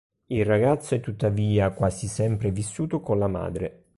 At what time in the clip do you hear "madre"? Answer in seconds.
3.27-3.83